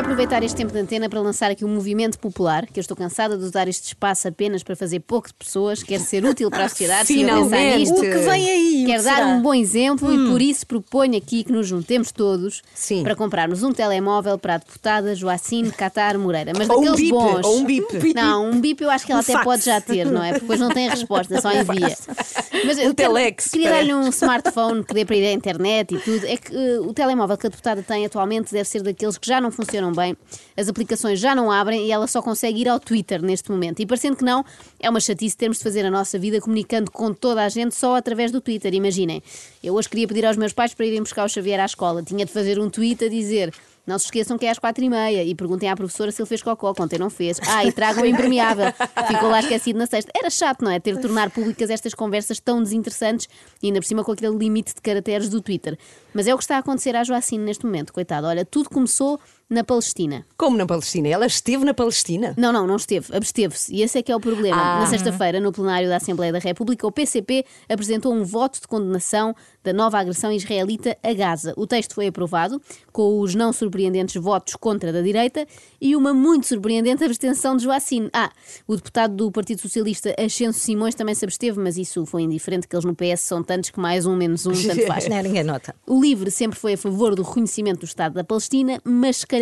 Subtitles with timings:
[0.00, 3.36] aproveitar este tempo de antena para lançar aqui um movimento popular, que eu estou cansada
[3.36, 6.68] de usar este espaço apenas para fazer pouco de pessoas, quero ser útil para a
[6.68, 7.78] sociedade, Finalmente.
[7.78, 7.96] nisto.
[7.98, 8.84] O que vem aí?
[8.86, 9.26] Quero O que dar será?
[9.28, 13.02] um bom exemplo e por isso proponho aqui que nos juntemos todos Sim.
[13.02, 16.52] para comprarmos um telemóvel para a deputada Joacine Catar Moreira.
[16.56, 17.44] Mas Ou um bip, bons.
[17.46, 18.14] ou um bip.
[18.14, 19.44] Não, um bip eu acho que ela Um até fax.
[19.44, 20.28] pode já ter, não é?
[20.30, 21.96] Porque depois não tem a resposta, só envia.
[22.64, 26.26] Mas quero- telex, queria dar-lhe um smartphone que dê para ir à internet e tudo.
[26.26, 29.40] É que eh, o telemóvel que a deputada tem atualmente deve ser daqueles que já
[29.40, 30.16] não funcionam bem,
[30.56, 33.80] as aplicações já não abrem e ela só consegue ir ao Twitter neste momento.
[33.80, 34.44] E parecendo que não,
[34.78, 37.96] é uma chatice termos de fazer a nossa vida comunicando com toda a gente só
[37.96, 38.74] através do Twitter.
[38.74, 39.22] Imaginem,
[39.64, 42.02] eu hoje queria pedir aos meus pais para irem buscar o Xavier à escola.
[42.02, 43.52] Tinha de fazer um tweet a dizer.
[43.84, 46.28] Não se esqueçam que é às quatro e meia e perguntem à professora se ele
[46.28, 47.40] fez cocó, ontem não fez.
[47.48, 48.66] Ah, e tragam o impermeável.
[49.08, 50.12] Ficou lá esquecido na sexta.
[50.16, 50.78] Era chato, não é?
[50.78, 53.28] Ter de tornar públicas estas conversas tão desinteressantes
[53.60, 55.76] e ainda por cima com aquele limite de caracteres do Twitter.
[56.14, 58.28] Mas é o que está a acontecer à Joacine neste momento, coitado.
[58.28, 59.18] Olha, tudo começou
[59.52, 60.26] na Palestina.
[60.36, 61.08] Como na Palestina?
[61.08, 62.34] Ela esteve na Palestina?
[62.36, 63.74] Não, não, não esteve, absteve-se.
[63.74, 64.56] E esse é que é o problema.
[64.56, 64.80] Ah.
[64.80, 69.34] Na sexta-feira, no plenário da Assembleia da República, o PCP apresentou um voto de condenação
[69.62, 71.52] da nova agressão israelita a Gaza.
[71.56, 75.46] O texto foi aprovado, com os não surpreendentes votos contra da direita
[75.80, 78.08] e uma muito surpreendente abstenção de Joacine.
[78.12, 78.30] Ah,
[78.66, 82.74] o deputado do Partido Socialista, Ascenso Simões, também se absteve, mas isso foi indiferente, que
[82.74, 85.08] eles no PS são tantos que mais um, menos um, tanto faz.
[85.08, 85.74] Não, ninguém nota.
[85.86, 89.41] O LIVRE sempre foi a favor do reconhecimento do Estado da Palestina, mas se calhar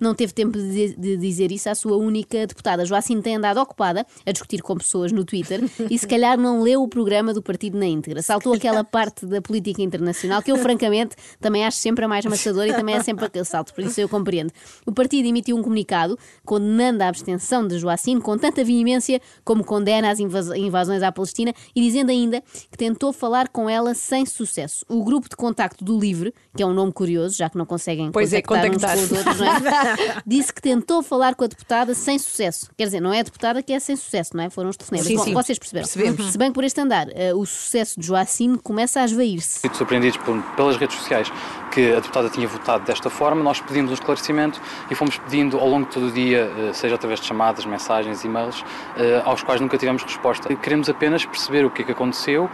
[0.00, 2.84] não teve tempo de, de dizer isso à sua única deputada.
[2.84, 6.82] Joacine tem andado ocupada a discutir com pessoas no Twitter e se calhar não leu
[6.82, 8.22] o programa do partido na íntegra.
[8.22, 12.68] Saltou aquela parte da política internacional que eu, francamente, também acho sempre a mais amassadora
[12.68, 14.52] e também é sempre aquele salto, por isso eu compreendo.
[14.84, 20.10] O partido emitiu um comunicado condenando a abstenção de Joacine com tanta veemência como condena
[20.10, 24.84] as invas- invasões à Palestina e dizendo ainda que tentou falar com ela sem sucesso.
[24.88, 28.10] O grupo de contacto do LIVRE, que é um nome curioso, já que não conseguem
[28.12, 28.98] Pois é, contactar, contactar.
[28.98, 30.22] uns não é?
[30.26, 32.70] disse que tentou falar com a deputada sem sucesso.
[32.76, 34.50] Quer dizer, não é a deputada que é sem sucesso, não é?
[34.50, 35.06] Foram os telefonemas.
[35.06, 35.32] Sim, Bom, sim.
[35.34, 35.86] vocês perceberam.
[35.86, 36.32] Percebemos.
[36.32, 39.60] Se bem que por este andar, eh, o sucesso de Joacine começa a esvair-se.
[39.60, 41.32] sido surpreendidos por- pelas redes sociais
[41.72, 44.60] que a deputada tinha votado desta forma, nós pedimos um esclarecimento
[44.90, 48.24] e fomos pedindo ao longo de todo o dia, eh, seja através de chamadas, mensagens,
[48.24, 48.64] e-mails,
[48.96, 50.54] eh, aos quais nunca tivemos resposta.
[50.56, 52.48] Queremos apenas perceber o que é que aconteceu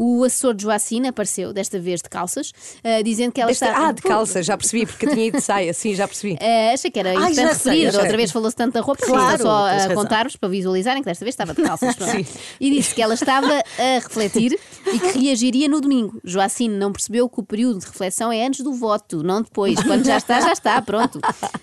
[0.00, 2.52] O assessor de Joacine apareceu, desta vez de calças,
[2.84, 3.88] eh, dizendo que ela Esta- está.
[3.88, 6.36] Ah, de calça, já percebi, porque tinha ido de saia, sim, já percebi.
[6.48, 7.90] Eh, achei que era importante já sei, referir.
[7.92, 8.00] sei.
[8.00, 11.32] Outra vez falou-se tanto da roupa, Claro, só a contar-vos para visualizarem que desta vez
[11.34, 11.96] estava de calças.
[11.96, 12.24] Sim.
[12.60, 14.58] E disse que ela estava a refletir
[14.92, 16.20] e que reagiria no domingo.
[16.24, 19.82] Joacine não percebeu que o período de reflexão é antes do voto, não depois.
[19.82, 21.18] Quando já está, já está, pronto.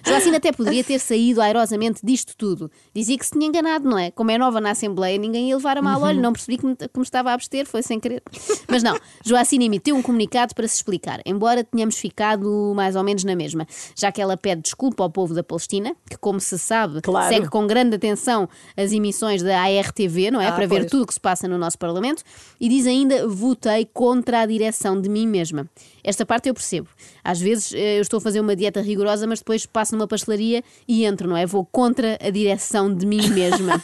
[0.06, 2.70] Joacine até poderia ter saído airosamente disto tudo.
[2.94, 4.12] Dizia que se tinha enganado, não é?
[4.12, 6.02] Como é nova na Assembleia, ninguém ia levar a mal.
[6.02, 8.22] Olha, não percebi que me, que me estava a abster, foi sem querer.
[8.68, 13.24] Mas não, Joacine emitiu um comunicado para se explicar, embora tenhamos ficado mais ou menos
[13.24, 17.02] na mesma, já que ela pede desculpa ao povo da Palestina, que, como se sabe,
[17.02, 17.34] Claro.
[17.34, 20.48] segue com grande atenção as emissões da ARTV, não é?
[20.48, 20.92] Ah, para ver pois.
[20.92, 22.24] tudo o que se passa no nosso Parlamento,
[22.60, 25.70] e diz ainda: votei contra a direção de mim mesma.
[26.06, 26.88] Esta parte eu percebo.
[27.24, 30.64] Às vezes eh, eu estou a fazer uma dieta rigorosa, mas depois passo numa pastelaria
[30.88, 31.46] e entro, não é?
[31.46, 33.82] Vou contra a direção de mim mesma.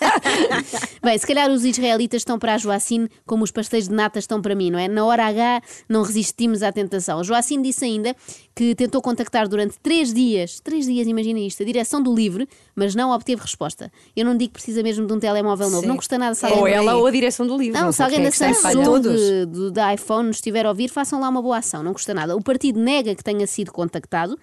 [1.04, 4.40] Bem, se calhar os israelitas estão para a Joacine como os pastéis de nata estão
[4.40, 4.88] para mim, não é?
[4.88, 7.20] Na hora H não resistimos à tentação.
[7.20, 8.16] A Joacine disse ainda
[8.54, 12.94] que tentou contactar durante três dias, três dias, imagina isto, a direção do Livre, mas
[12.94, 13.90] não obteve resposta.
[14.16, 15.88] Eu não digo que precisa mesmo de um telemóvel novo, Sim.
[15.88, 17.80] não custa nada se É alguém Ou ela ou a direção do livro.
[17.80, 18.54] não, se sei alguém é da falha.
[18.54, 21.94] Samsung, de- do- da iPhone nos estiver a ouvir, façam lá uma boa ação, não
[21.94, 22.36] custa nada.
[22.36, 24.38] O partido nega que tenha sido contactado.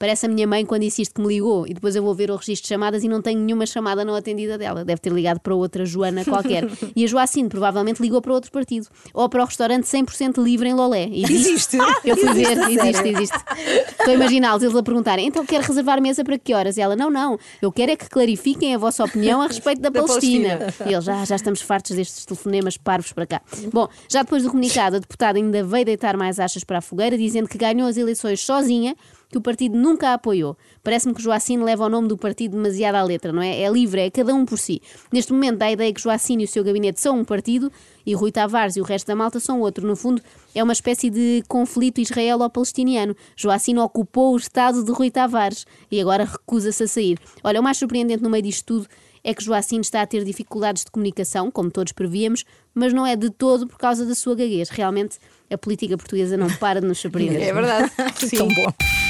[0.00, 2.36] Parece a minha mãe quando insiste que me ligou e depois eu vou ver o
[2.36, 4.82] registro de chamadas e não tenho nenhuma chamada não atendida dela.
[4.82, 6.66] Deve ter ligado para outra Joana qualquer.
[6.96, 8.86] e a Joacine provavelmente ligou para outro partido.
[9.12, 11.06] Ou para o restaurante 100% livre em Lolé.
[11.12, 11.76] Existe?
[12.02, 13.38] Eu fui ver, Existe, existe.
[13.90, 16.78] Estou a imaginá-los, eles a perguntarem, então quer reservar mesa para que horas?
[16.78, 19.90] E ela, não, não, eu quero é que clarifiquem a vossa opinião a respeito da,
[19.90, 20.56] Da Palestina.
[20.56, 20.88] Palestina.
[20.88, 23.42] E eles, já, já estamos fartos destes telefonemas parvos para cá.
[23.70, 27.18] Bom, já depois do comunicado, a deputada ainda veio deitar mais achas para a fogueira,
[27.18, 28.96] dizendo que ganhou as eleições sozinha,
[29.30, 30.56] que o partido nunca a apoiou.
[30.82, 33.60] Parece-me que Joacine leva o nome do partido demasiado à letra, não é?
[33.60, 34.82] É livre, é cada um por si.
[35.12, 37.70] Neste momento dá a ideia que Joacine e o seu gabinete são um partido
[38.04, 39.86] e Rui Tavares e o resto da malta são outro.
[39.86, 40.20] No fundo,
[40.54, 43.14] é uma espécie de conflito israelo-palestiniano.
[43.36, 47.18] Joacine ocupou o estado de Rui Tavares e agora recusa-se a sair.
[47.44, 48.88] Olha, o mais surpreendente no meio disto tudo
[49.22, 52.44] é que Joacine está a ter dificuldades de comunicação, como todos prevíamos,
[52.74, 54.70] mas não é de todo por causa da sua gaguez.
[54.70, 55.18] Realmente,
[55.50, 57.42] a política portuguesa não para de nos surpreender.
[57.42, 57.92] É verdade.
[58.16, 58.36] Sim.
[58.38, 59.09] Tão bom.